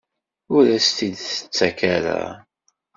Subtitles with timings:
[0.55, 2.21] Ur as-t-id-tettak ara?